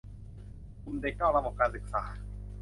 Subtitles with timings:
[0.83, 2.03] กลุ่มเด็กนอกระบบการศึกษา